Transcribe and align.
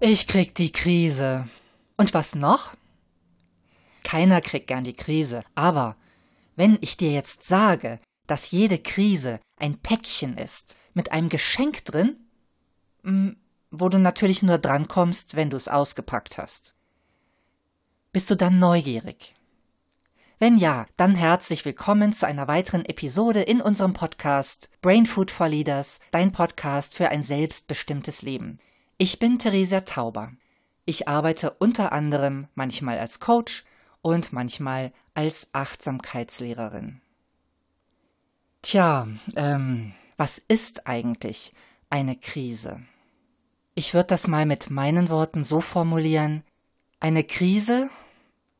Ich 0.00 0.28
krieg 0.28 0.54
die 0.54 0.70
Krise. 0.70 1.48
Und 1.96 2.14
was 2.14 2.36
noch? 2.36 2.74
Keiner 4.04 4.40
kriegt 4.40 4.68
gern 4.68 4.84
die 4.84 4.92
Krise, 4.92 5.42
aber 5.56 5.96
wenn 6.54 6.78
ich 6.80 6.96
dir 6.96 7.10
jetzt 7.10 7.42
sage, 7.42 7.98
dass 8.28 8.52
jede 8.52 8.78
Krise 8.78 9.40
ein 9.56 9.76
Päckchen 9.78 10.36
ist 10.36 10.76
mit 10.94 11.10
einem 11.10 11.28
Geschenk 11.28 11.84
drin, 11.84 12.16
hm, 13.02 13.36
wo 13.72 13.88
du 13.88 13.98
natürlich 13.98 14.44
nur 14.44 14.58
drankommst, 14.58 15.34
wenn 15.34 15.50
du 15.50 15.56
es 15.56 15.66
ausgepackt 15.66 16.38
hast. 16.38 16.74
Bist 18.12 18.30
du 18.30 18.36
dann 18.36 18.60
neugierig? 18.60 19.34
Wenn 20.38 20.58
ja, 20.58 20.86
dann 20.96 21.16
herzlich 21.16 21.64
willkommen 21.64 22.12
zu 22.12 22.24
einer 22.24 22.46
weiteren 22.46 22.84
Episode 22.84 23.42
in 23.42 23.60
unserem 23.60 23.94
Podcast 23.94 24.70
Brain 24.80 25.06
Food 25.06 25.32
for 25.32 25.48
Leaders, 25.48 25.98
dein 26.12 26.30
Podcast 26.30 26.94
für 26.94 27.08
ein 27.08 27.22
selbstbestimmtes 27.22 28.22
Leben. 28.22 28.60
Ich 29.00 29.20
bin 29.20 29.38
Theresia 29.38 29.82
Tauber. 29.82 30.32
Ich 30.84 31.06
arbeite 31.06 31.52
unter 31.52 31.92
anderem 31.92 32.48
manchmal 32.56 32.98
als 32.98 33.20
Coach 33.20 33.64
und 34.02 34.32
manchmal 34.32 34.92
als 35.14 35.46
Achtsamkeitslehrerin. 35.52 37.00
Tja, 38.60 39.06
ähm, 39.36 39.94
was 40.16 40.38
ist 40.38 40.88
eigentlich 40.88 41.54
eine 41.90 42.16
Krise? 42.16 42.82
Ich 43.76 43.94
würde 43.94 44.08
das 44.08 44.26
mal 44.26 44.46
mit 44.46 44.68
meinen 44.68 45.10
Worten 45.10 45.44
so 45.44 45.60
formulieren. 45.60 46.42
Eine 46.98 47.22
Krise 47.22 47.90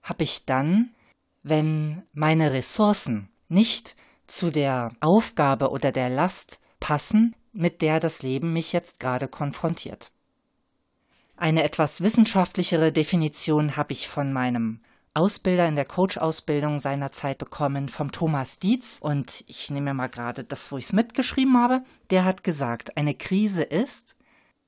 habe 0.05 0.23
ich 0.23 0.45
dann, 0.47 0.95
wenn 1.43 2.05
meine 2.13 2.53
Ressourcen 2.53 3.29
nicht 3.49 3.97
zu 4.29 4.53
der 4.53 4.93
Aufgabe 5.01 5.71
oder 5.71 5.91
der 5.91 6.11
Last 6.11 6.61
passen, 6.79 7.35
mit 7.53 7.83
der 7.83 7.99
das 7.99 8.23
Leben 8.23 8.53
mich 8.53 8.73
jetzt 8.73 9.01
gerade 9.01 9.27
konfrontiert. 9.27 10.13
Eine 11.41 11.63
etwas 11.63 12.01
wissenschaftlichere 12.01 12.91
Definition 12.91 13.77
habe 13.77 13.93
ich 13.93 14.09
von 14.09 14.33
meinem 14.33 14.81
Ausbilder 15.15 15.69
in 15.69 15.77
der 15.77 15.85
Coach-Ausbildung 15.85 16.81
seinerzeit 16.81 17.39
bekommen 17.39 17.89
vom 17.89 18.11
Thomas 18.11 18.59
Dietz 18.59 18.99
und 19.01 19.45
ich 19.47 19.71
nehme 19.71 19.95
mal 19.95 20.09
gerade 20.09 20.43
das, 20.43 20.73
wo 20.73 20.79
ich 20.79 20.87
es 20.87 20.93
mitgeschrieben 20.93 21.57
habe. 21.57 21.85
Der 22.11 22.25
hat 22.25 22.43
gesagt, 22.43 22.97
eine 22.97 23.15
Krise 23.15 23.63
ist 23.63 24.17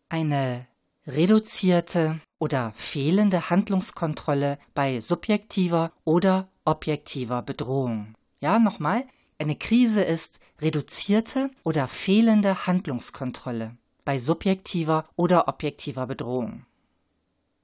eine 0.09 0.65
reduzierte 1.09 2.21
oder 2.39 2.73
fehlende 2.77 3.51
Handlungskontrolle 3.51 4.57
bei 4.73 5.01
subjektiver 5.01 5.91
oder 6.05 6.47
objektiver 6.65 7.43
Bedrohung. 7.43 8.15
Ja, 8.41 8.61
nochmal. 8.61 9.05
Eine 9.41 9.57
Krise 9.57 10.05
ist 10.05 10.39
reduzierte 10.61 11.51
oder 11.65 11.89
fehlende 11.89 12.69
Handlungskontrolle 12.69 13.77
bei 14.11 14.19
subjektiver 14.19 15.05
oder 15.15 15.47
objektiver 15.47 16.05
Bedrohung. 16.05 16.67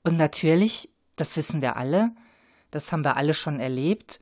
Und 0.05 0.17
natürlich, 0.17 0.93
das 1.17 1.37
wissen 1.37 1.61
wir 1.61 1.77
alle, 1.77 2.13
das 2.71 2.93
haben 2.93 3.05
wir 3.05 3.17
alle 3.17 3.35
schon 3.35 3.59
erlebt, 3.59 4.21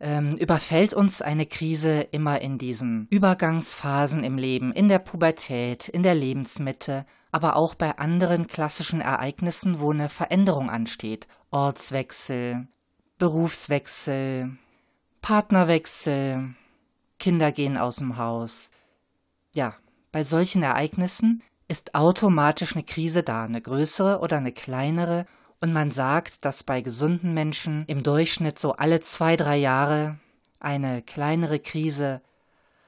ähm, 0.00 0.36
überfällt 0.36 0.92
uns 0.92 1.22
eine 1.22 1.46
Krise 1.46 2.02
immer 2.02 2.42
in 2.42 2.58
diesen 2.58 3.06
Übergangsphasen 3.08 4.22
im 4.22 4.36
Leben, 4.36 4.70
in 4.70 4.88
der 4.88 4.98
Pubertät, 4.98 5.88
in 5.88 6.02
der 6.02 6.14
Lebensmitte, 6.14 7.06
aber 7.32 7.56
auch 7.56 7.74
bei 7.74 7.96
anderen 7.96 8.46
klassischen 8.46 9.00
Ereignissen, 9.00 9.80
wo 9.80 9.92
eine 9.92 10.10
Veränderung 10.10 10.68
ansteht. 10.68 11.26
Ortswechsel, 11.50 12.68
Berufswechsel, 13.16 14.58
Partnerwechsel, 15.22 16.54
Kinder 17.18 17.50
gehen 17.50 17.78
aus 17.78 17.96
dem 17.96 18.18
Haus. 18.18 18.72
Ja, 19.54 19.74
bei 20.12 20.22
solchen 20.22 20.62
Ereignissen 20.62 21.42
ist 21.68 21.94
automatisch 21.94 22.74
eine 22.74 22.84
Krise 22.84 23.22
da, 23.22 23.44
eine 23.44 23.60
größere 23.60 24.20
oder 24.20 24.38
eine 24.38 24.52
kleinere, 24.52 25.26
und 25.62 25.72
man 25.74 25.90
sagt, 25.90 26.46
dass 26.46 26.62
bei 26.62 26.80
gesunden 26.80 27.34
Menschen 27.34 27.84
im 27.86 28.02
Durchschnitt 28.02 28.58
so 28.58 28.72
alle 28.76 29.00
zwei, 29.00 29.36
drei 29.36 29.58
Jahre 29.58 30.18
eine 30.58 31.02
kleinere 31.02 31.60
Krise 31.60 32.22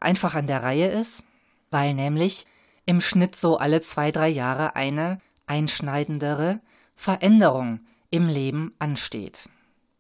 einfach 0.01 0.35
an 0.35 0.47
der 0.47 0.63
Reihe 0.63 0.89
ist, 0.89 1.25
weil 1.71 1.93
nämlich 1.93 2.47
im 2.87 3.01
Schnitt 3.01 3.37
so 3.37 3.59
alle 3.59 3.83
zwei, 3.83 4.11
drei 4.11 4.29
Jahre 4.29 4.75
eine 4.75 5.21
einschneidendere 5.47 6.61
Veränderung 6.95 7.81
im 8.11 8.27
Leben 8.27 8.75
ansteht 8.79 9.49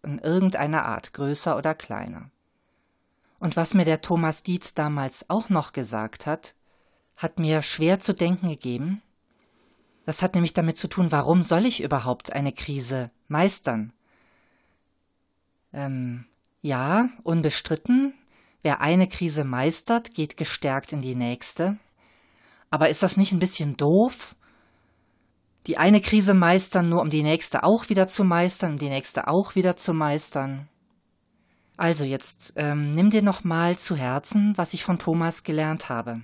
in 0.02 0.18
irgendeiner 0.18 0.84
Art, 0.84 1.12
größer 1.12 1.56
oder 1.56 1.74
kleiner. 1.74 2.30
Und 3.38 3.56
was 3.56 3.74
mir 3.74 3.84
der 3.84 4.00
Thomas 4.00 4.42
Dietz 4.42 4.74
damals 4.74 5.28
auch 5.30 5.48
noch 5.48 5.72
gesagt 5.72 6.26
hat, 6.26 6.54
hat 7.16 7.38
mir 7.38 7.62
schwer 7.62 8.00
zu 8.00 8.14
denken 8.14 8.48
gegeben. 8.48 9.02
Das 10.04 10.22
hat 10.22 10.34
nämlich 10.34 10.54
damit 10.54 10.76
zu 10.76 10.88
tun, 10.88 11.12
warum 11.12 11.42
soll 11.42 11.66
ich 11.66 11.82
überhaupt 11.82 12.32
eine 12.32 12.52
Krise 12.52 13.10
meistern? 13.28 13.92
Ähm, 15.72 16.26
ja, 16.60 17.08
unbestritten, 17.22 18.14
wer 18.62 18.80
eine 18.80 19.08
Krise 19.08 19.44
meistert, 19.44 20.14
geht 20.14 20.36
gestärkt 20.36 20.92
in 20.92 21.00
die 21.00 21.14
nächste. 21.14 21.78
Aber 22.70 22.88
ist 22.88 23.02
das 23.02 23.16
nicht 23.16 23.32
ein 23.32 23.38
bisschen 23.38 23.76
doof, 23.76 24.34
die 25.66 25.78
eine 25.78 26.00
Krise 26.00 26.34
meistern, 26.34 26.88
nur 26.88 27.00
um 27.00 27.10
die 27.10 27.22
nächste 27.22 27.62
auch 27.62 27.88
wieder 27.88 28.08
zu 28.08 28.24
meistern, 28.24 28.72
um 28.72 28.78
die 28.78 28.88
nächste 28.88 29.28
auch 29.28 29.54
wieder 29.54 29.76
zu 29.76 29.94
meistern. 29.94 30.68
Also 31.76 32.04
jetzt 32.04 32.54
ähm, 32.56 32.90
nimm 32.90 33.10
dir 33.10 33.22
noch 33.22 33.44
mal 33.44 33.78
zu 33.78 33.96
Herzen, 33.96 34.56
was 34.56 34.74
ich 34.74 34.84
von 34.84 34.98
Thomas 34.98 35.42
gelernt 35.42 35.88
habe. 35.88 36.22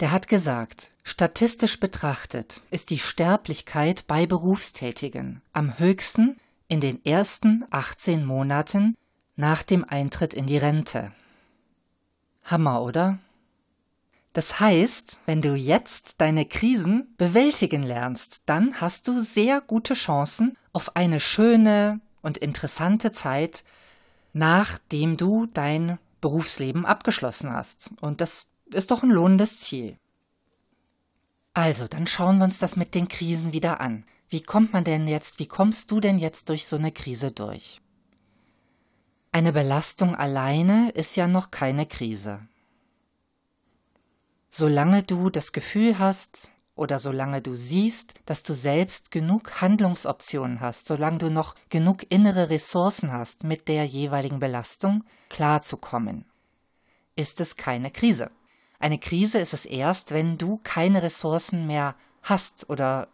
Der 0.00 0.12
hat 0.12 0.28
gesagt, 0.28 0.92
statistisch 1.02 1.78
betrachtet 1.78 2.62
ist 2.70 2.88
die 2.88 2.98
Sterblichkeit 2.98 4.06
bei 4.06 4.24
Berufstätigen 4.24 5.42
am 5.52 5.78
höchsten 5.78 6.38
in 6.68 6.80
den 6.80 7.04
ersten 7.04 7.66
18 7.70 8.24
Monaten 8.24 8.96
nach 9.36 9.62
dem 9.62 9.84
Eintritt 9.84 10.32
in 10.32 10.46
die 10.46 10.56
Rente. 10.56 11.12
Hammer, 12.44 12.80
oder? 12.80 13.18
Das 14.32 14.58
heißt, 14.58 15.20
wenn 15.26 15.42
du 15.42 15.54
jetzt 15.54 16.14
deine 16.18 16.46
Krisen 16.46 17.14
bewältigen 17.18 17.82
lernst, 17.82 18.44
dann 18.46 18.80
hast 18.80 19.06
du 19.06 19.20
sehr 19.20 19.60
gute 19.60 19.92
Chancen 19.92 20.56
auf 20.72 20.96
eine 20.96 21.20
schöne 21.20 22.00
und 22.22 22.38
interessante 22.38 23.12
Zeit, 23.12 23.64
nachdem 24.32 25.18
du 25.18 25.44
dein 25.44 25.98
Berufsleben 26.22 26.86
abgeschlossen 26.86 27.52
hast. 27.52 27.90
Und 28.00 28.22
das 28.22 28.50
ist 28.74 28.90
doch 28.90 29.02
ein 29.02 29.10
lohnendes 29.10 29.58
Ziel. 29.58 29.96
Also, 31.54 31.88
dann 31.88 32.06
schauen 32.06 32.38
wir 32.38 32.44
uns 32.44 32.58
das 32.58 32.76
mit 32.76 32.94
den 32.94 33.08
Krisen 33.08 33.52
wieder 33.52 33.80
an. 33.80 34.04
Wie 34.28 34.42
kommt 34.42 34.72
man 34.72 34.84
denn 34.84 35.08
jetzt, 35.08 35.40
wie 35.40 35.48
kommst 35.48 35.90
du 35.90 36.00
denn 36.00 36.18
jetzt 36.18 36.48
durch 36.48 36.66
so 36.66 36.76
eine 36.76 36.92
Krise 36.92 37.32
durch? 37.32 37.80
Eine 39.32 39.52
Belastung 39.52 40.14
alleine 40.14 40.90
ist 40.90 41.16
ja 41.16 41.26
noch 41.26 41.50
keine 41.50 41.86
Krise. 41.86 42.40
Solange 44.48 45.02
du 45.02 45.30
das 45.30 45.52
Gefühl 45.52 45.98
hast 45.98 46.50
oder 46.74 46.98
solange 46.98 47.40
du 47.40 47.56
siehst, 47.56 48.14
dass 48.26 48.42
du 48.42 48.54
selbst 48.54 49.10
genug 49.10 49.60
Handlungsoptionen 49.60 50.60
hast, 50.60 50.86
solange 50.86 51.18
du 51.18 51.30
noch 51.30 51.54
genug 51.68 52.04
innere 52.08 52.50
Ressourcen 52.50 53.12
hast, 53.12 53.44
mit 53.44 53.68
der 53.68 53.84
jeweiligen 53.84 54.40
Belastung 54.40 55.04
klarzukommen, 55.28 56.24
ist 57.16 57.40
es 57.40 57.56
keine 57.56 57.90
Krise. 57.90 58.30
Eine 58.80 58.98
Krise 58.98 59.38
ist 59.38 59.52
es 59.52 59.66
erst, 59.66 60.12
wenn 60.12 60.38
du 60.38 60.58
keine 60.64 61.02
Ressourcen 61.02 61.66
mehr 61.66 61.94
hast 62.22 62.68
oder 62.70 63.08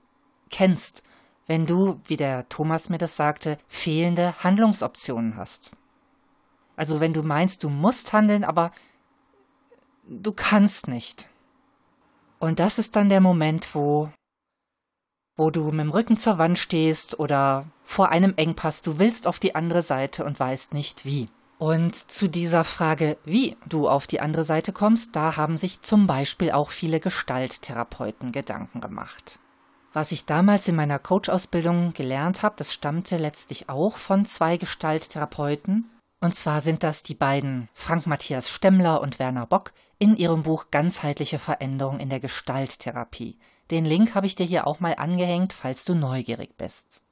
kennst, 0.49 1.03
wenn 1.49 1.66
du, 1.66 2.00
wie 2.06 2.16
der 2.16 2.49
Thomas 2.49 2.88
mir 2.88 2.99
das 2.99 3.16
sagte, 3.16 3.59
fehlende 3.66 4.34
Handlungsoptionen 4.43 5.37
hast. 5.37 5.72
Also 6.77 7.00
wenn 7.00 7.12
du 7.12 7.22
meinst, 7.22 7.65
du 7.65 7.69
musst 7.69 8.12
handeln, 8.12 8.44
aber 8.44 8.71
du 10.09 10.32
kannst 10.32 10.86
nicht. 10.86 11.28
Und 12.39 12.60
das 12.60 12.78
ist 12.78 12.95
dann 12.95 13.09
der 13.09 13.21
Moment, 13.21 13.74
wo, 13.74 14.10
wo 15.36 15.51
du 15.51 15.72
mit 15.72 15.80
dem 15.80 15.91
Rücken 15.91 16.16
zur 16.16 16.39
Wand 16.39 16.59
stehst 16.59 17.19
oder 17.19 17.66
vor 17.83 18.10
einem 18.10 18.34
Engpass, 18.36 18.83
du 18.83 18.98
willst 18.98 19.27
auf 19.27 19.41
die 19.41 19.57
andere 19.57 19.83
Seite 19.83 20.24
und 20.24 20.39
weißt 20.39 20.74
nicht 20.74 21.04
wie. 21.04 21.28
Und 21.58 21.94
zu 21.94 22.28
dieser 22.28 22.64
Frage, 22.64 23.16
wie 23.24 23.56
du 23.66 23.88
auf 23.88 24.06
die 24.06 24.20
andere 24.20 24.44
Seite 24.44 24.72
kommst, 24.72 25.16
da 25.16 25.36
haben 25.36 25.56
sich 25.56 25.80
zum 25.80 26.06
Beispiel 26.06 26.50
auch 26.53 26.70
viele 26.70 27.00
Gestalttherapeuten 27.00 28.30
Gedanken 28.32 28.80
gemacht. 28.80 29.38
Was 29.94 30.12
ich 30.12 30.26
damals 30.26 30.68
in 30.68 30.76
meiner 30.76 30.98
Coach-Ausbildung 30.98 31.94
gelernt 31.94 32.42
habe, 32.42 32.56
das 32.58 32.74
stammte 32.74 33.16
letztlich 33.16 33.70
auch 33.70 33.97
von 33.97 34.26
zwei 34.26 34.58
Gestalttherapeuten, 34.58 35.88
und 36.20 36.34
zwar 36.34 36.60
sind 36.60 36.82
das 36.82 37.03
die 37.03 37.14
beiden 37.14 37.68
Frank 37.72 38.06
Matthias 38.06 38.50
Stemmler 38.50 39.00
und 39.00 39.18
Werner 39.18 39.47
Bock 39.47 39.72
in 39.98 40.16
ihrem 40.16 40.42
Buch 40.42 40.66
Ganzheitliche 40.70 41.38
Veränderung 41.38 42.00
in 42.00 42.10
der 42.10 42.20
Gestalttherapie. 42.20 43.38
Den 43.70 43.86
Link 43.86 44.14
habe 44.14 44.26
ich 44.26 44.34
dir 44.34 44.44
hier 44.44 44.66
auch 44.66 44.80
mal 44.80 44.94
angehängt, 44.97 45.54
falls 45.54 45.86
du 45.86 45.94
neugierig 45.94 46.56
bist. 46.59 47.02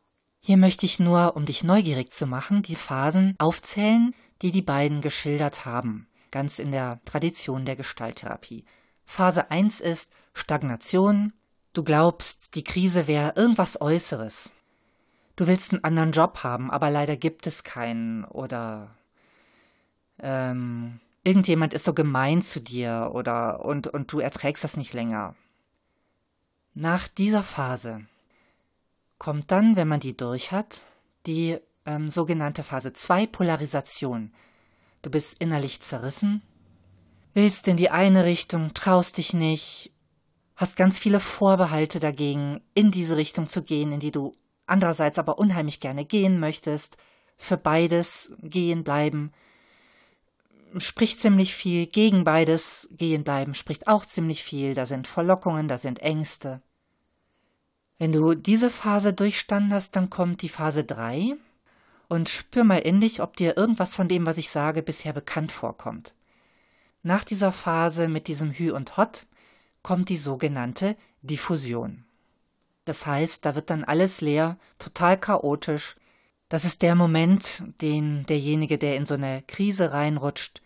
Hier 0.40 0.58
möchte 0.58 0.84
ich 0.84 1.00
nur, 1.00 1.36
um 1.36 1.46
dich 1.46 1.64
neugierig 1.64 2.12
zu 2.12 2.26
machen, 2.26 2.60
die 2.60 2.76
Phasen 2.76 3.34
aufzählen, 3.38 4.14
die 4.42 4.50
die 4.50 4.62
beiden 4.62 5.00
geschildert 5.00 5.64
haben, 5.64 6.08
ganz 6.30 6.58
in 6.58 6.70
der 6.70 7.00
Tradition 7.04 7.64
der 7.64 7.76
Gestalttherapie. 7.76 8.64
Phase 9.04 9.50
1 9.50 9.80
ist 9.80 10.12
Stagnation, 10.32 11.32
Du 11.74 11.82
glaubst, 11.82 12.54
die 12.54 12.62
Krise 12.62 13.08
wäre 13.08 13.34
irgendwas 13.34 13.80
Äußeres. 13.80 14.52
Du 15.34 15.48
willst 15.48 15.72
einen 15.72 15.82
anderen 15.82 16.12
Job 16.12 16.44
haben, 16.44 16.70
aber 16.70 16.88
leider 16.88 17.16
gibt 17.16 17.48
es 17.48 17.64
keinen. 17.64 18.24
Oder 18.24 18.96
ähm, 20.20 21.00
irgendjemand 21.24 21.74
ist 21.74 21.84
so 21.84 21.92
gemein 21.92 22.42
zu 22.42 22.60
dir 22.60 23.10
oder 23.12 23.64
und, 23.64 23.88
und 23.88 24.12
du 24.12 24.20
erträgst 24.20 24.62
das 24.62 24.76
nicht 24.76 24.92
länger. 24.94 25.34
Nach 26.74 27.08
dieser 27.08 27.42
Phase 27.42 28.06
kommt 29.18 29.50
dann, 29.50 29.74
wenn 29.74 29.88
man 29.88 30.00
die 30.00 30.16
durch 30.16 30.52
hat, 30.52 30.86
die 31.26 31.58
ähm, 31.86 32.08
sogenannte 32.08 32.62
Phase 32.62 32.92
2 32.92 33.26
Polarisation. 33.26 34.32
Du 35.02 35.10
bist 35.10 35.40
innerlich 35.40 35.80
zerrissen, 35.80 36.42
willst 37.34 37.68
in 37.68 37.76
die 37.76 37.90
eine 37.90 38.24
Richtung, 38.24 38.72
traust 38.74 39.18
dich 39.18 39.34
nicht, 39.34 39.92
hast 40.56 40.76
ganz 40.76 40.98
viele 40.98 41.20
Vorbehalte 41.20 42.00
dagegen, 42.00 42.60
in 42.74 42.90
diese 42.90 43.16
Richtung 43.16 43.46
zu 43.46 43.62
gehen, 43.62 43.92
in 43.92 44.00
die 44.00 44.12
du 44.12 44.32
andererseits 44.66 45.18
aber 45.18 45.38
unheimlich 45.38 45.80
gerne 45.80 46.04
gehen 46.04 46.40
möchtest, 46.40 46.96
für 47.36 47.56
beides 47.56 48.34
gehen 48.42 48.84
bleiben, 48.84 49.32
spricht 50.78 51.18
ziemlich 51.18 51.54
viel, 51.54 51.86
gegen 51.86 52.24
beides 52.24 52.88
gehen 52.92 53.24
bleiben 53.24 53.54
spricht 53.54 53.86
auch 53.86 54.04
ziemlich 54.04 54.42
viel, 54.42 54.74
da 54.74 54.86
sind 54.86 55.06
Verlockungen, 55.06 55.68
da 55.68 55.78
sind 55.78 56.00
Ängste. 56.00 56.62
Wenn 57.98 58.12
du 58.12 58.34
diese 58.34 58.70
Phase 58.70 59.12
durchstanden 59.12 59.72
hast, 59.72 59.94
dann 59.96 60.10
kommt 60.10 60.42
die 60.42 60.48
Phase 60.48 60.84
3 60.84 61.36
und 62.08 62.28
spür 62.28 62.64
mal 62.64 62.78
in 62.78 63.00
dich, 63.00 63.22
ob 63.22 63.36
dir 63.36 63.56
irgendwas 63.56 63.96
von 63.96 64.08
dem, 64.08 64.26
was 64.26 64.38
ich 64.38 64.50
sage, 64.50 64.82
bisher 64.82 65.12
bekannt 65.12 65.52
vorkommt. 65.52 66.14
Nach 67.02 67.24
dieser 67.24 67.52
Phase 67.52 68.08
mit 68.08 68.28
diesem 68.28 68.52
Hü 68.52 68.72
und 68.72 68.96
Hot 68.96 69.26
kommt 69.82 70.08
die 70.08 70.16
sogenannte 70.16 70.96
Diffusion. 71.22 72.04
Das 72.84 73.06
heißt, 73.06 73.44
da 73.44 73.54
wird 73.54 73.70
dann 73.70 73.84
alles 73.84 74.20
leer, 74.20 74.58
total 74.78 75.18
chaotisch. 75.18 75.96
Das 76.48 76.64
ist 76.64 76.82
der 76.82 76.94
Moment, 76.94 77.62
den 77.80 78.24
derjenige, 78.26 78.78
der 78.78 78.96
in 78.96 79.06
so 79.06 79.14
eine 79.14 79.42
Krise 79.46 79.92
reinrutscht, 79.92 80.62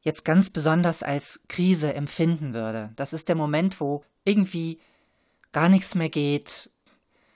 jetzt 0.00 0.24
ganz 0.24 0.50
besonders 0.50 1.02
als 1.02 1.42
Krise 1.48 1.94
empfinden 1.94 2.52
würde. 2.52 2.92
Das 2.96 3.12
ist 3.12 3.28
der 3.28 3.36
Moment, 3.36 3.80
wo 3.80 4.04
irgendwie 4.24 4.80
gar 5.52 5.68
nichts 5.68 5.94
mehr 5.94 6.10
geht, 6.10 6.70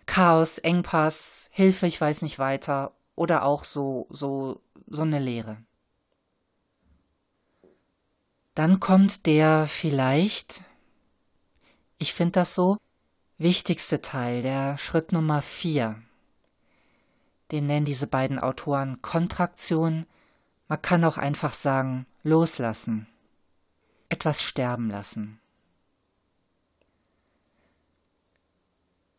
Chaos, 0.07 0.59
Engpass, 0.59 1.51
Hilfe, 1.53 1.87
ich 1.87 2.01
weiß 2.01 2.23
nicht 2.23 2.39
weiter 2.39 2.98
oder 3.19 3.45
auch 3.45 3.65
so 3.65 4.07
so 4.11 4.61
so 4.87 5.03
eine 5.03 5.19
Leere. 5.19 5.59
Dann 8.55 8.81
kommt 8.81 9.27
der 9.27 9.67
vielleicht 9.67 10.65
ich 11.99 12.15
finde 12.15 12.33
das 12.33 12.55
so, 12.55 12.79
wichtigste 13.39 14.01
Teil, 14.01 14.43
der 14.43 14.79
Schritt 14.79 15.11
Nummer 15.11 15.43
vier. 15.43 16.01
Den 17.51 17.67
nennen 17.67 17.87
diese 17.87 18.07
beiden 18.07 18.39
Autoren 18.39 19.03
Kontraktion. 19.03 20.07
Man 20.69 20.81
kann 20.81 21.05
auch 21.05 21.19
einfach 21.19 21.53
sagen, 21.53 22.07
loslassen. 22.23 23.09
Etwas 24.09 24.43
sterben 24.43 24.91
lassen. 24.91 25.41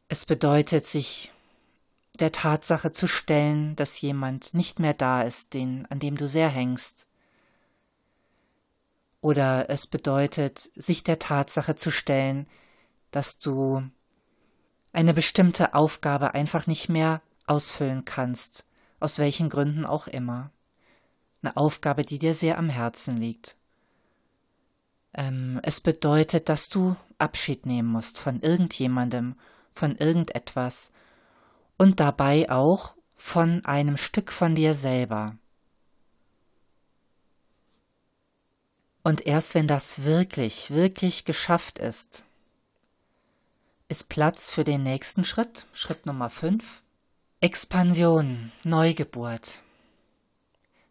Es 0.08 0.26
bedeutet, 0.26 0.86
sich 0.86 1.34
der 2.20 2.32
Tatsache 2.32 2.92
zu 2.92 3.08
stellen, 3.08 3.76
dass 3.76 4.02
jemand 4.02 4.54
nicht 4.54 4.80
mehr 4.80 4.94
da 4.94 5.22
ist, 5.22 5.54
den, 5.54 5.86
an 5.90 6.00
dem 6.00 6.18
du 6.18 6.28
sehr 6.28 6.50
hängst, 6.50 7.08
oder 9.22 9.70
es 9.70 9.88
bedeutet, 9.88 10.60
sich 10.76 11.04
der 11.04 11.20
Tatsache 11.20 11.76
zu 11.76 11.92
stellen, 11.92 12.48
dass 13.12 13.40
du 13.40 13.84
eine 14.94 15.14
bestimmte 15.14 15.74
Aufgabe 15.74 16.34
einfach 16.34 16.68
nicht 16.68 16.90
mehr 16.90 17.22
ausfüllen 17.46 18.06
kannst, 18.06 18.66
aus 19.00 19.20
welchen 19.20 19.50
Gründen 19.50 19.86
auch 19.86 20.08
immer. 20.08 20.52
Eine 21.42 21.58
Aufgabe, 21.58 22.04
die 22.04 22.20
dir 22.20 22.34
sehr 22.34 22.58
am 22.58 22.70
Herzen 22.70 23.18
liegt. 23.18 23.56
Ähm, 25.14 25.60
es 25.64 25.82
bedeutet, 25.82 26.50
dass 26.50 26.70
du 26.70 26.96
Abschied 27.18 27.66
nehmen 27.66 27.90
musst 27.90 28.20
von 28.20 28.42
irgendjemandem, 28.42 29.36
von 29.74 29.96
irgendetwas 29.96 30.92
und 31.80 32.02
dabei 32.02 32.52
auch 32.52 32.96
von 33.16 33.66
einem 33.66 33.98
Stück 33.98 34.32
von 34.32 34.54
dir 34.54 34.76
selber. 34.76 35.38
Und 39.02 39.26
erst 39.26 39.56
wenn 39.56 39.66
das 39.66 40.04
wirklich, 40.04 40.72
wirklich 40.72 41.26
geschafft 41.26 41.80
ist, 41.80 42.26
ist 43.88 44.10
Platz 44.10 44.52
für 44.52 44.66
den 44.66 44.84
nächsten 44.84 45.24
Schritt, 45.24 45.68
Schritt 45.74 46.06
Nummer 46.06 46.30
5. 46.30 46.84
Expansion, 47.40 48.52
Neugeburt, 48.66 49.64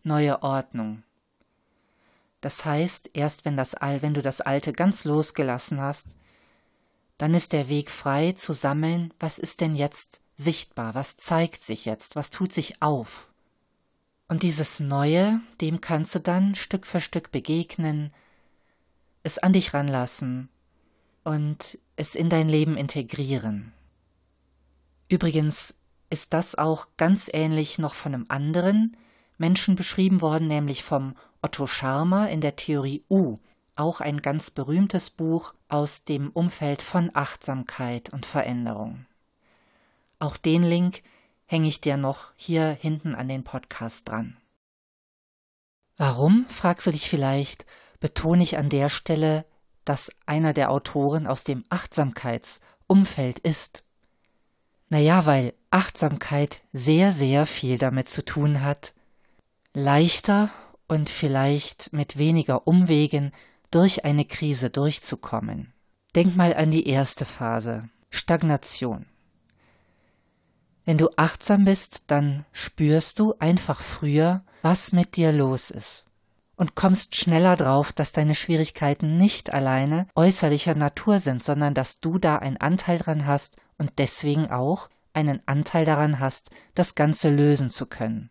neue 0.02 0.42
Ordnung. 0.42 1.02
Das 2.40 2.64
heißt, 2.64 3.10
erst 3.12 3.44
wenn, 3.44 3.58
das, 3.58 3.74
wenn 3.80 4.14
du 4.14 4.22
das 4.22 4.40
Alte 4.40 4.72
ganz 4.72 5.04
losgelassen 5.04 5.82
hast, 5.82 6.16
dann 7.18 7.34
ist 7.34 7.52
der 7.52 7.68
Weg 7.68 7.90
frei 7.90 8.32
zu 8.32 8.54
sammeln, 8.54 9.12
was 9.20 9.38
ist 9.38 9.60
denn 9.60 9.74
jetzt 9.74 10.22
sichtbar, 10.38 10.94
was 10.94 11.16
zeigt 11.16 11.62
sich 11.62 11.84
jetzt, 11.84 12.16
was 12.16 12.30
tut 12.30 12.52
sich 12.52 12.80
auf. 12.80 13.28
Und 14.28 14.42
dieses 14.42 14.80
Neue, 14.80 15.40
dem 15.60 15.80
kannst 15.80 16.14
du 16.14 16.20
dann 16.20 16.54
Stück 16.54 16.86
für 16.86 17.00
Stück 17.00 17.32
begegnen, 17.32 18.12
es 19.22 19.38
an 19.38 19.52
dich 19.52 19.74
ranlassen, 19.74 20.48
und 21.24 21.78
es 21.96 22.14
in 22.14 22.30
dein 22.30 22.48
Leben 22.48 22.78
integrieren. 22.78 23.72
Übrigens 25.08 25.74
ist 26.08 26.32
das 26.32 26.54
auch 26.54 26.86
ganz 26.96 27.28
ähnlich 27.32 27.78
noch 27.78 27.94
von 27.94 28.14
einem 28.14 28.26
anderen 28.28 28.96
Menschen 29.36 29.76
beschrieben 29.76 30.22
worden, 30.22 30.46
nämlich 30.46 30.82
vom 30.82 31.16
Otto 31.42 31.66
Scharmer 31.66 32.30
in 32.30 32.40
der 32.40 32.56
Theorie 32.56 33.04
U, 33.10 33.36
auch 33.76 34.00
ein 34.00 34.22
ganz 34.22 34.50
berühmtes 34.50 35.10
Buch 35.10 35.52
aus 35.68 36.04
dem 36.04 36.30
Umfeld 36.30 36.80
von 36.80 37.10
Achtsamkeit 37.12 38.10
und 38.10 38.24
Veränderung. 38.24 39.04
Auch 40.18 40.36
den 40.36 40.62
Link 40.62 41.02
hänge 41.46 41.68
ich 41.68 41.80
dir 41.80 41.96
noch 41.96 42.32
hier 42.36 42.76
hinten 42.80 43.14
an 43.14 43.28
den 43.28 43.44
Podcast 43.44 44.08
dran. 44.08 44.36
Warum, 45.96 46.46
fragst 46.48 46.86
du 46.86 46.90
dich 46.90 47.08
vielleicht, 47.08 47.66
betone 48.00 48.42
ich 48.42 48.56
an 48.56 48.68
der 48.68 48.88
Stelle 48.88 49.44
dass 49.88 50.12
einer 50.26 50.52
der 50.52 50.70
Autoren 50.70 51.26
aus 51.26 51.44
dem 51.44 51.62
Achtsamkeitsumfeld 51.70 53.38
ist? 53.38 53.84
Naja, 54.90 55.24
weil 55.24 55.54
Achtsamkeit 55.70 56.62
sehr, 56.72 57.10
sehr 57.10 57.46
viel 57.46 57.78
damit 57.78 58.10
zu 58.10 58.22
tun 58.22 58.62
hat, 58.62 58.92
leichter 59.72 60.50
und 60.88 61.08
vielleicht 61.08 61.92
mit 61.94 62.18
weniger 62.18 62.66
Umwegen 62.66 63.32
durch 63.70 64.04
eine 64.04 64.26
Krise 64.26 64.68
durchzukommen. 64.68 65.72
Denk 66.14 66.36
mal 66.36 66.54
an 66.54 66.70
die 66.70 66.86
erste 66.86 67.24
Phase, 67.24 67.88
Stagnation. 68.10 69.06
Wenn 70.88 70.96
du 70.96 71.10
achtsam 71.16 71.64
bist, 71.64 72.04
dann 72.06 72.46
spürst 72.50 73.18
du 73.18 73.34
einfach 73.40 73.82
früher, 73.82 74.42
was 74.62 74.90
mit 74.90 75.16
dir 75.16 75.32
los 75.32 75.70
ist 75.70 76.06
und 76.56 76.76
kommst 76.76 77.14
schneller 77.14 77.56
drauf, 77.56 77.92
dass 77.92 78.12
deine 78.12 78.34
Schwierigkeiten 78.34 79.18
nicht 79.18 79.52
alleine 79.52 80.06
äußerlicher 80.14 80.74
Natur 80.74 81.18
sind, 81.18 81.42
sondern 81.42 81.74
dass 81.74 82.00
du 82.00 82.16
da 82.18 82.36
einen 82.36 82.56
Anteil 82.56 82.96
dran 82.96 83.26
hast 83.26 83.58
und 83.76 83.98
deswegen 83.98 84.50
auch 84.50 84.88
einen 85.12 85.42
Anteil 85.44 85.84
daran 85.84 86.20
hast, 86.20 86.52
das 86.74 86.94
Ganze 86.94 87.28
lösen 87.28 87.68
zu 87.68 87.84
können. 87.84 88.30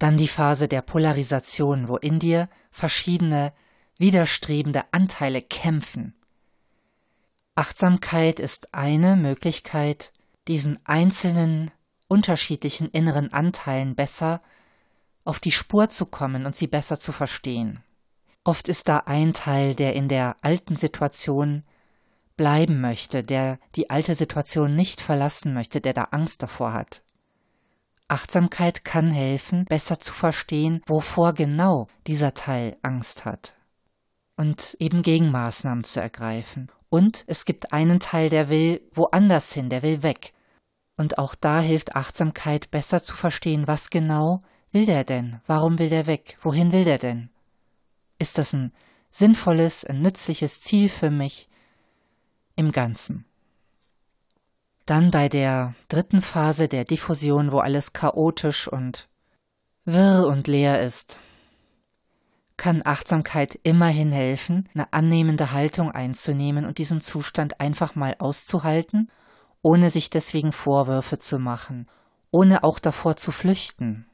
Dann 0.00 0.16
die 0.16 0.26
Phase 0.26 0.66
der 0.66 0.82
Polarisation, 0.82 1.86
wo 1.86 1.98
in 1.98 2.18
dir 2.18 2.48
verschiedene 2.72 3.52
widerstrebende 3.96 4.86
Anteile 4.90 5.40
kämpfen. 5.40 6.16
Achtsamkeit 7.54 8.40
ist 8.40 8.74
eine 8.74 9.14
Möglichkeit, 9.14 10.12
diesen 10.48 10.78
einzelnen 10.86 11.70
unterschiedlichen 12.08 12.88
inneren 12.90 13.32
Anteilen 13.32 13.94
besser 13.94 14.42
auf 15.24 15.40
die 15.40 15.52
Spur 15.52 15.88
zu 15.88 16.06
kommen 16.06 16.46
und 16.46 16.56
sie 16.56 16.66
besser 16.66 16.98
zu 16.98 17.12
verstehen. 17.12 17.82
Oft 18.44 18.68
ist 18.68 18.88
da 18.88 18.98
ein 19.06 19.32
Teil, 19.32 19.74
der 19.74 19.94
in 19.94 20.08
der 20.08 20.36
alten 20.42 20.76
Situation 20.76 21.62
bleiben 22.36 22.80
möchte, 22.80 23.22
der 23.22 23.58
die 23.76 23.90
alte 23.90 24.14
Situation 24.14 24.74
nicht 24.74 25.00
verlassen 25.00 25.54
möchte, 25.54 25.80
der 25.80 25.92
da 25.92 26.04
Angst 26.10 26.42
davor 26.42 26.72
hat. 26.72 27.04
Achtsamkeit 28.08 28.84
kann 28.84 29.10
helfen, 29.10 29.64
besser 29.64 29.98
zu 29.98 30.12
verstehen, 30.12 30.82
wovor 30.86 31.32
genau 31.32 31.86
dieser 32.06 32.34
Teil 32.34 32.76
Angst 32.82 33.24
hat. 33.24 33.54
Und 34.36 34.76
eben 34.80 35.02
Gegenmaßnahmen 35.02 35.84
zu 35.84 36.00
ergreifen. 36.00 36.70
Und 36.92 37.24
es 37.26 37.46
gibt 37.46 37.72
einen 37.72 38.00
Teil, 38.00 38.28
der 38.28 38.50
will 38.50 38.82
woanders 38.92 39.54
hin, 39.54 39.70
der 39.70 39.82
will 39.82 40.02
weg. 40.02 40.34
Und 40.98 41.16
auch 41.16 41.34
da 41.34 41.60
hilft 41.60 41.96
Achtsamkeit 41.96 42.70
besser 42.70 43.02
zu 43.02 43.16
verstehen, 43.16 43.66
was 43.66 43.88
genau 43.88 44.42
will 44.72 44.84
der 44.84 45.02
denn? 45.02 45.40
Warum 45.46 45.78
will 45.78 45.88
der 45.88 46.06
weg? 46.06 46.36
Wohin 46.42 46.70
will 46.70 46.84
der 46.84 46.98
denn? 46.98 47.30
Ist 48.18 48.36
das 48.36 48.52
ein 48.52 48.72
sinnvolles, 49.10 49.86
ein 49.86 50.02
nützliches 50.02 50.60
Ziel 50.60 50.90
für 50.90 51.10
mich? 51.10 51.48
im 52.54 52.70
Ganzen. 52.70 53.24
Dann 54.84 55.10
bei 55.10 55.30
der 55.30 55.74
dritten 55.88 56.20
Phase 56.20 56.68
der 56.68 56.84
Diffusion, 56.84 57.52
wo 57.52 57.60
alles 57.60 57.94
chaotisch 57.94 58.68
und 58.68 59.08
wirr 59.86 60.26
und 60.26 60.46
leer 60.46 60.82
ist, 60.82 61.20
kann 62.56 62.82
Achtsamkeit 62.84 63.58
immerhin 63.62 64.12
helfen, 64.12 64.68
eine 64.74 64.92
annehmende 64.92 65.52
Haltung 65.52 65.90
einzunehmen 65.90 66.64
und 66.64 66.78
diesen 66.78 67.00
Zustand 67.00 67.60
einfach 67.60 67.94
mal 67.94 68.16
auszuhalten, 68.18 69.10
ohne 69.62 69.90
sich 69.90 70.10
deswegen 70.10 70.52
Vorwürfe 70.52 71.18
zu 71.18 71.38
machen, 71.38 71.88
ohne 72.30 72.64
auch 72.64 72.78
davor 72.78 73.16
zu 73.16 73.32
flüchten. 73.32 74.06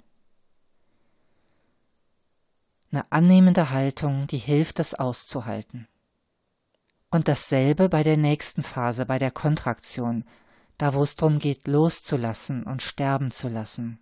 Eine 2.91 3.11
annehmende 3.11 3.71
Haltung, 3.71 4.27
die 4.27 4.39
hilft, 4.39 4.81
es 4.81 4.95
auszuhalten. 4.95 5.89
Und 7.11 7.29
dasselbe 7.29 7.89
bei 7.89 8.03
der 8.03 8.17
nächsten 8.17 8.63
Phase, 8.63 9.07
bei 9.07 9.19
der 9.19 9.31
Kontraktion, 9.31 10.25
da 10.79 10.95
wo 10.95 11.03
es 11.03 11.17
darum 11.17 11.39
geht, 11.39 11.67
loszulassen 11.67 12.65
und 12.65 12.83
sterben 12.83 13.31
zu 13.31 13.49
lassen. 13.49 13.99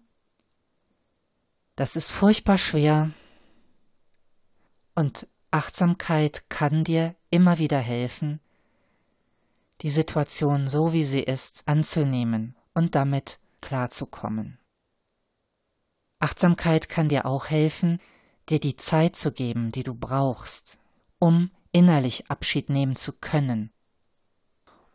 Das 1.75 1.95
ist 1.97 2.13
furchtbar 2.13 2.59
schwer 2.59 3.11
und 4.97 5.29
Achtsamkeit 5.53 6.51
kann 6.51 6.83
dir 6.83 7.15
immer 7.31 7.59
wieder 7.59 7.79
helfen, 7.79 8.41
die 9.83 9.91
Situation 9.91 10.67
so 10.67 10.93
wie 10.93 11.05
sie 11.05 11.23
ist 11.23 11.63
anzunehmen 11.67 12.57
und 12.75 12.97
damit 12.97 13.39
klarzukommen. 13.61 14.59
Achtsamkeit 16.19 16.89
kann 16.89 17.09
dir 17.09 17.27
auch 17.27 17.51
helfen, 17.51 18.01
dir 18.49 18.59
die 18.59 18.77
Zeit 18.77 19.15
zu 19.15 19.31
geben, 19.31 19.71
die 19.71 19.85
du 19.85 19.95
brauchst, 19.95 20.79
um 21.21 21.51
innerlich 21.71 22.29
Abschied 22.31 22.71
nehmen 22.71 22.97
zu 22.97 23.13
können 23.13 23.71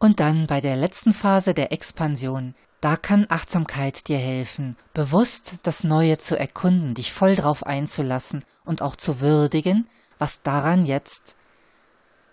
und 0.01 0.19
dann 0.19 0.47
bei 0.47 0.61
der 0.61 0.75
letzten 0.75 1.11
Phase 1.11 1.53
der 1.53 1.71
Expansion, 1.71 2.55
da 2.81 2.97
kann 2.97 3.27
Achtsamkeit 3.29 4.07
dir 4.07 4.17
helfen, 4.17 4.75
bewusst 4.93 5.59
das 5.63 5.83
Neue 5.83 6.17
zu 6.17 6.37
erkunden, 6.37 6.95
dich 6.95 7.13
voll 7.13 7.35
drauf 7.35 7.65
einzulassen 7.65 8.43
und 8.65 8.81
auch 8.81 8.95
zu 8.95 9.21
würdigen, 9.21 9.87
was 10.17 10.41
daran 10.41 10.83
jetzt 10.83 11.37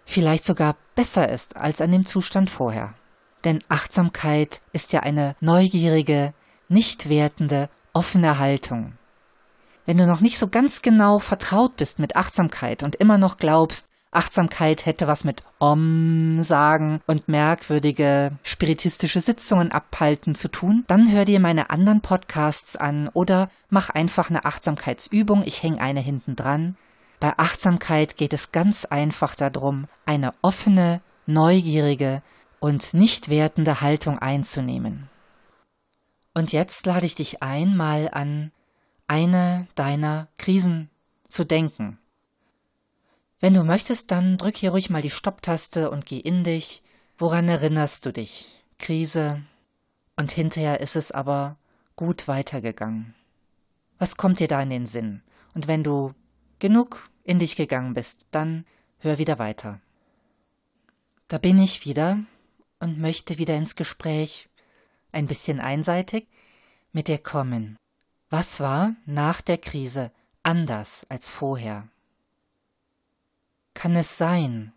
vielleicht 0.06 0.46
sogar 0.46 0.76
besser 0.94 1.28
ist 1.28 1.56
als 1.56 1.82
an 1.82 1.92
dem 1.92 2.06
Zustand 2.06 2.48
vorher. 2.48 2.94
Denn 3.44 3.58
Achtsamkeit 3.68 4.62
ist 4.72 4.92
ja 4.94 5.00
eine 5.00 5.36
neugierige, 5.40 6.32
nicht 6.68 7.10
wertende, 7.10 7.68
offene 7.92 8.38
Haltung. 8.38 8.94
Wenn 9.84 9.98
du 9.98 10.06
noch 10.06 10.20
nicht 10.20 10.38
so 10.38 10.48
ganz 10.48 10.82
genau 10.82 11.18
vertraut 11.18 11.76
bist 11.76 11.98
mit 11.98 12.16
Achtsamkeit 12.16 12.82
und 12.82 12.96
immer 12.96 13.18
noch 13.18 13.36
glaubst, 13.36 13.88
Achtsamkeit 14.10 14.86
hätte 14.86 15.06
was 15.06 15.24
mit 15.24 15.42
Om 15.58 16.42
sagen 16.42 17.00
und 17.06 17.28
merkwürdige 17.28 18.30
spiritistische 18.42 19.20
Sitzungen 19.20 19.70
abhalten 19.70 20.34
zu 20.34 20.50
tun, 20.50 20.84
dann 20.86 21.12
hör 21.12 21.24
dir 21.24 21.40
meine 21.40 21.70
anderen 21.70 22.00
Podcasts 22.00 22.76
an 22.76 23.08
oder 23.12 23.50
mach 23.68 23.90
einfach 23.90 24.30
eine 24.30 24.44
Achtsamkeitsübung. 24.44 25.42
Ich 25.44 25.62
hänge 25.62 25.80
eine 25.80 26.00
hinten 26.00 26.36
dran. 26.36 26.76
Bei 27.20 27.34
Achtsamkeit 27.36 28.16
geht 28.16 28.32
es 28.32 28.52
ganz 28.52 28.84
einfach 28.84 29.34
darum, 29.34 29.86
eine 30.06 30.32
offene, 30.40 31.00
neugierige 31.26 32.22
und 32.60 32.94
nicht 32.94 33.28
wertende 33.28 33.80
Haltung 33.80 34.18
einzunehmen. 34.18 35.08
Und 36.34 36.52
jetzt 36.52 36.86
lade 36.86 37.04
ich 37.04 37.14
dich 37.14 37.42
ein, 37.42 37.76
mal 37.76 38.08
an 38.12 38.52
eine 39.06 39.66
deiner 39.74 40.28
Krisen 40.38 40.88
zu 41.28 41.44
denken. 41.44 41.98
Wenn 43.40 43.54
du 43.54 43.62
möchtest, 43.62 44.10
dann 44.10 44.36
drück 44.36 44.56
hier 44.56 44.70
ruhig 44.70 44.90
mal 44.90 45.02
die 45.02 45.10
Stopptaste 45.10 45.90
und 45.90 46.06
geh 46.06 46.18
in 46.18 46.42
dich. 46.42 46.82
Woran 47.16 47.48
erinnerst 47.48 48.04
du 48.04 48.12
dich? 48.12 48.48
Krise. 48.78 49.42
Und 50.16 50.32
hinterher 50.32 50.80
ist 50.80 50.96
es 50.96 51.12
aber 51.12 51.56
gut 51.94 52.26
weitergegangen. 52.26 53.14
Was 53.98 54.16
kommt 54.16 54.40
dir 54.40 54.48
da 54.48 54.60
in 54.60 54.70
den 54.70 54.86
Sinn? 54.86 55.22
Und 55.54 55.68
wenn 55.68 55.84
du 55.84 56.14
genug 56.58 57.10
in 57.24 57.38
dich 57.38 57.56
gegangen 57.56 57.94
bist, 57.94 58.26
dann 58.32 58.64
hör 58.98 59.18
wieder 59.18 59.38
weiter. 59.38 59.80
Da 61.28 61.38
bin 61.38 61.58
ich 61.58 61.84
wieder 61.84 62.18
und 62.80 62.98
möchte 62.98 63.38
wieder 63.38 63.56
ins 63.56 63.76
Gespräch, 63.76 64.48
ein 65.12 65.26
bisschen 65.26 65.60
einseitig, 65.60 66.26
mit 66.92 67.08
dir 67.08 67.18
kommen. 67.18 67.76
Was 68.30 68.60
war 68.60 68.94
nach 69.06 69.40
der 69.40 69.58
Krise 69.58 70.10
anders 70.42 71.06
als 71.08 71.30
vorher? 71.30 71.88
Kann 73.78 73.94
es 73.94 74.18
sein, 74.18 74.72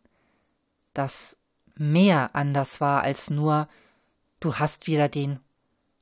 dass 0.94 1.36
mehr 1.74 2.36
anders 2.36 2.82
war 2.82 3.02
als 3.02 3.32
nur 3.32 3.68
du 4.40 4.60
hast 4.60 4.86
wieder 4.86 5.10
den 5.10 5.40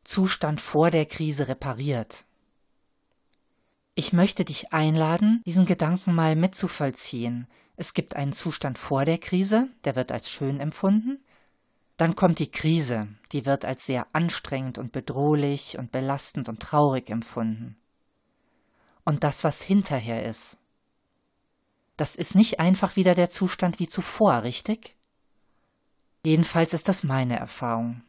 Zustand 0.04 0.60
vor 0.60 0.92
der 0.92 1.06
Krise 1.06 1.48
repariert. 1.48 2.26
Ich 3.96 4.12
möchte 4.12 4.44
dich 4.44 4.74
einladen, 4.74 5.42
diesen 5.46 5.66
Gedanken 5.66 6.14
mal 6.14 6.36
mitzuvollziehen. 6.36 7.48
Es 7.78 7.94
gibt 7.94 8.18
einen 8.18 8.34
Zustand 8.34 8.78
vor 8.78 9.06
der 9.06 9.18
Krise, 9.18 9.70
der 9.86 9.96
wird 9.96 10.12
als 10.12 10.30
schön 10.30 10.60
empfunden. 10.60 11.24
Dann 11.96 12.16
kommt 12.16 12.40
die 12.40 12.52
Krise, 12.52 13.08
die 13.32 13.46
wird 13.46 13.64
als 13.64 13.86
sehr 13.86 14.08
anstrengend 14.12 14.78
und 14.78 14.92
bedrohlich 14.92 15.78
und 15.78 15.94
belastend 15.94 16.50
und 16.50 16.62
traurig 16.62 17.10
empfunden. 17.10 17.78
Und 19.06 19.24
das, 19.24 19.46
was 19.46 19.62
hinterher 19.62 20.26
ist, 20.26 20.58
das 22.00 22.16
ist 22.16 22.36
nicht 22.36 22.60
einfach 22.60 22.96
wieder 22.96 23.14
der 23.16 23.30
Zustand 23.30 23.80
wie 23.80 23.88
zuvor, 23.88 24.44
richtig? 24.44 24.96
Jedenfalls 26.24 26.74
ist 26.74 26.88
das 26.88 27.04
meine 27.04 27.38
Erfahrung. 27.38 28.04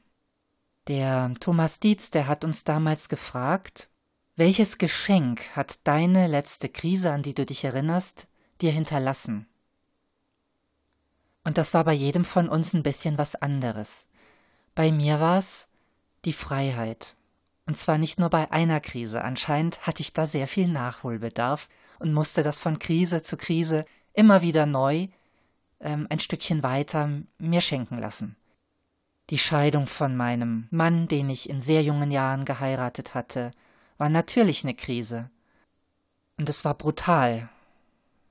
Der 0.86 1.32
Thomas 1.40 1.80
Dietz, 1.80 2.10
der 2.10 2.26
hat 2.26 2.44
uns 2.44 2.64
damals 2.64 3.08
gefragt, 3.08 3.90
welches 4.36 4.78
Geschenk 4.78 5.42
hat 5.54 5.86
deine 5.86 6.26
letzte 6.26 6.68
Krise, 6.68 7.12
an 7.12 7.22
die 7.22 7.34
du 7.34 7.44
dich 7.44 7.64
erinnerst, 7.64 8.28
dir 8.60 8.70
hinterlassen? 8.70 9.46
Und 11.44 11.58
das 11.58 11.74
war 11.74 11.84
bei 11.84 11.92
jedem 11.92 12.24
von 12.24 12.48
uns 12.48 12.74
ein 12.74 12.82
bisschen 12.82 13.18
was 13.18 13.34
anderes. 13.34 14.08
Bei 14.74 14.92
mir 14.92 15.20
war 15.20 15.38
es 15.38 15.68
die 16.24 16.32
Freiheit. 16.32 17.16
Und 17.66 17.76
zwar 17.76 17.98
nicht 17.98 18.18
nur 18.18 18.30
bei 18.30 18.50
einer 18.50 18.80
Krise. 18.80 19.22
Anscheinend 19.22 19.86
hatte 19.86 20.02
ich 20.02 20.12
da 20.12 20.26
sehr 20.26 20.46
viel 20.46 20.68
Nachholbedarf 20.68 21.68
und 22.00 22.12
musste 22.12 22.42
das 22.42 22.58
von 22.58 22.78
Krise 22.78 23.22
zu 23.22 23.36
Krise 23.36 23.84
immer 24.12 24.42
wieder 24.42 24.66
neu 24.66 25.08
ähm, 25.80 26.06
ein 26.10 26.18
Stückchen 26.18 26.62
weiter 26.62 27.08
mir 27.38 27.60
schenken 27.60 27.98
lassen. 27.98 28.36
Die 29.30 29.38
Scheidung 29.38 29.86
von 29.86 30.16
meinem 30.16 30.66
Mann, 30.70 31.06
den 31.06 31.30
ich 31.30 31.48
in 31.48 31.60
sehr 31.60 31.82
jungen 31.82 32.10
Jahren 32.10 32.44
geheiratet 32.44 33.14
hatte, 33.14 33.52
war 33.96 34.08
natürlich 34.08 34.64
eine 34.64 34.74
Krise. 34.74 35.30
Und 36.36 36.48
es 36.48 36.64
war 36.64 36.74
brutal, 36.74 37.48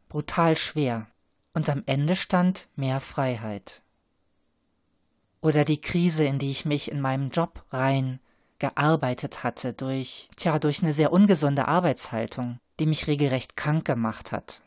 brutal 0.10 0.58
schwer. 0.58 1.08
Und 1.54 1.70
am 1.70 1.84
Ende 1.86 2.16
stand 2.16 2.68
mehr 2.76 3.00
Freiheit. 3.00 3.82
Oder 5.42 5.64
die 5.64 5.80
Krise, 5.80 6.26
in 6.26 6.38
die 6.38 6.52
ich 6.52 6.66
mich 6.66 6.92
in 6.92 7.00
meinem 7.00 7.30
Job 7.30 7.64
rein 7.72 8.20
gearbeitet 8.60 9.44
hatte 9.44 9.72
durch, 9.72 10.30
tja, 10.36 10.60
durch 10.60 10.84
eine 10.84 10.92
sehr 10.92 11.14
ungesunde 11.14 11.68
Arbeitshaltung, 11.68 12.60
die 12.80 12.86
mich 12.86 13.08
regelrecht 13.08 13.56
krank 13.56 13.86
gemacht 13.86 14.32
hat. 14.32 14.62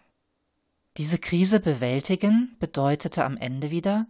Diese 0.98 1.18
Krise 1.18 1.58
bewältigen 1.58 2.54
bedeutete 2.60 3.24
am 3.24 3.36
Ende 3.36 3.70
wieder 3.70 4.06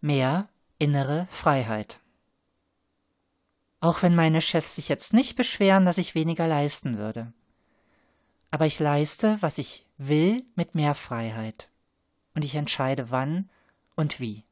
mehr 0.00 0.48
innere 0.78 1.26
Freiheit. 1.30 2.00
Auch 3.80 4.02
wenn 4.02 4.14
meine 4.14 4.40
Chefs 4.40 4.76
sich 4.76 4.88
jetzt 4.88 5.12
nicht 5.12 5.36
beschweren, 5.36 5.84
dass 5.84 5.98
ich 5.98 6.14
weniger 6.14 6.46
leisten 6.46 6.96
würde. 6.96 7.32
Aber 8.50 8.66
ich 8.66 8.78
leiste, 8.78 9.36
was 9.42 9.58
ich 9.58 9.86
will, 9.98 10.44
mit 10.54 10.74
mehr 10.74 10.94
Freiheit. 10.94 11.68
Und 12.34 12.44
ich 12.44 12.54
entscheide 12.54 13.10
wann 13.10 13.50
und 13.94 14.18
wie. 14.18 14.44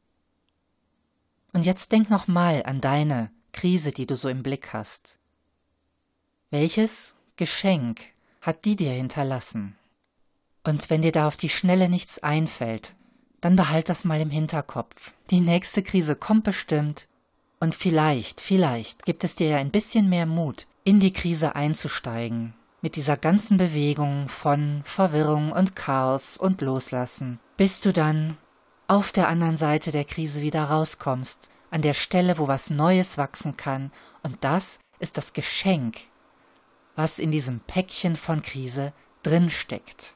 Und 1.53 1.65
jetzt 1.65 1.93
denk 1.93 2.11
noch 2.11 2.29
mal 2.29 2.63
an 2.65 2.81
deine 2.81 3.31
Krise, 3.53 3.93
die 3.93 4.07
du 4.07 4.17
so 4.17 4.29
im 4.29 4.43
Blick 4.43 4.73
hast. 4.73 5.19
Welches 6.51 7.17
Geschenk 7.37 8.14
hat 8.45 8.67
die 8.67 8.77
dir 8.77 8.93
hinterlassen? 8.93 9.75
Und 10.65 10.91
wenn 10.91 11.03
dir 11.03 11.13
da 11.13 11.27
auf 11.27 11.37
die 11.37 11.49
Schnelle 11.49 11.89
nichts 11.89 12.23
einfällt, 12.23 12.95
dann 13.41 13.57
behalt 13.57 13.89
das 13.89 14.05
mal 14.05 14.21
im 14.21 14.31
Hinterkopf. 14.31 15.13
Die 15.31 15.41
nächste 15.41 15.83
Krise 15.83 16.15
kommt 16.15 16.45
bestimmt. 16.45 17.09
Und 17.59 17.75
vielleicht, 17.75 18.43
vielleicht 18.43 19.07
gibt 19.07 19.25
es 19.25 19.35
dir 19.35 19.49
ja 19.49 19.57
ein 19.57 19.71
bisschen 19.71 20.09
mehr 20.11 20.27
Mut, 20.27 20.67
in 20.85 21.01
die 21.01 21.13
Krise 21.13 21.57
einzusteigen. 21.57 22.53
Mit 22.83 22.97
dieser 22.97 23.17
ganzen 23.17 23.57
Bewegung 23.57 24.29
von 24.29 24.83
Verwirrung 24.85 25.53
und 25.53 25.75
Chaos 25.75 26.37
und 26.37 26.61
Loslassen, 26.61 27.41
bis 27.57 27.81
du 27.81 27.95
dann 27.95 28.37
auf 28.89 29.13
der 29.13 29.29
anderen 29.29 29.57
Seite 29.57 29.91
der 29.91 30.05
Krise 30.05 30.43
wieder 30.43 30.65
rauskommst 30.65 31.51
an 31.71 31.81
der 31.81 31.95
Stelle, 31.95 32.37
wo 32.37 32.47
was 32.47 32.69
Neues 32.69 33.17
wachsen 33.17 33.57
kann, 33.57 33.91
und 34.23 34.37
das 34.45 34.79
ist 34.99 35.17
das 35.17 35.33
Geschenk, 35.33 36.03
was 36.97 37.19
in 37.19 37.31
diesem 37.31 37.61
Päckchen 37.61 38.17
von 38.17 38.43
Krise 38.43 38.93
drinsteckt. 39.23 40.15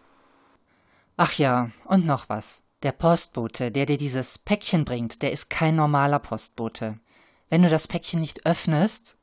Ach 1.16 1.32
ja, 1.34 1.70
und 1.84 2.06
noch 2.06 2.28
was. 2.28 2.62
Der 2.82 2.92
Postbote, 2.92 3.72
der 3.72 3.86
dir 3.86 3.98
dieses 3.98 4.38
Päckchen 4.38 4.84
bringt, 4.84 5.22
der 5.22 5.32
ist 5.32 5.50
kein 5.50 5.74
normaler 5.74 6.20
Postbote. 6.20 7.00
Wenn 7.48 7.62
du 7.62 7.68
das 7.68 7.88
Päckchen 7.88 8.20
nicht 8.20 8.46
öffnest, 8.46 9.16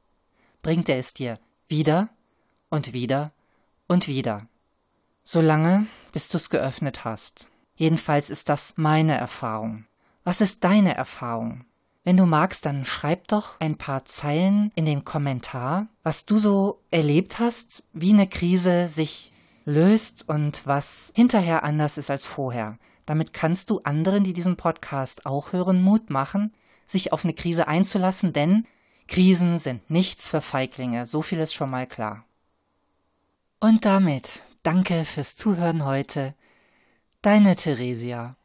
bringt 0.61 0.89
er 0.89 0.97
es 0.97 1.13
dir 1.13 1.39
wieder 1.69 2.09
und 2.69 2.91
wieder 2.91 3.31
und 3.87 4.07
wieder. 4.07 4.47
Solange, 5.23 5.87
bis 6.11 6.27
du 6.27 6.37
es 6.37 6.49
geöffnet 6.49 7.05
hast. 7.05 7.49
Jedenfalls 7.75 8.29
ist 8.29 8.49
das 8.49 8.77
meine 8.77 9.15
Erfahrung. 9.15 9.85
Was 10.23 10.41
ist 10.41 10.63
deine 10.63 10.95
Erfahrung? 10.95 11.65
Wenn 12.05 12.17
du 12.17 12.27
magst, 12.27 12.67
dann 12.67 12.85
schreib 12.85 13.27
doch 13.29 13.59
ein 13.59 13.77
paar 13.77 14.05
Zeilen 14.05 14.71
in 14.75 14.85
den 14.85 15.03
Kommentar, 15.03 15.87
was 16.03 16.27
du 16.27 16.37
so 16.37 16.79
erlebt 16.91 17.39
hast, 17.39 17.85
wie 17.93 18.13
eine 18.13 18.27
Krise 18.27 18.87
sich 18.87 19.33
löst 19.65 20.29
und 20.29 20.67
was 20.67 21.11
hinterher 21.15 21.63
anders 21.63 21.97
ist 21.97 22.11
als 22.11 22.27
vorher. 22.27 22.77
Damit 23.07 23.33
kannst 23.33 23.71
du 23.71 23.79
anderen, 23.79 24.23
die 24.23 24.33
diesen 24.33 24.55
Podcast 24.55 25.25
auch 25.25 25.51
hören, 25.51 25.81
Mut 25.81 26.11
machen, 26.11 26.53
sich 26.85 27.11
auf 27.11 27.23
eine 27.23 27.33
Krise 27.33 27.67
einzulassen, 27.67 28.33
denn 28.33 28.67
Krisen 29.07 29.57
sind 29.57 29.89
nichts 29.89 30.29
für 30.29 30.41
Feiglinge, 30.41 31.07
so 31.07 31.23
viel 31.23 31.39
ist 31.39 31.55
schon 31.55 31.71
mal 31.71 31.87
klar. 31.87 32.23
Und 33.59 33.83
damit 33.83 34.43
danke 34.61 35.05
fürs 35.05 35.35
Zuhören 35.35 35.85
heute. 35.85 36.35
Deine 37.23 37.55
Theresia. 37.55 38.35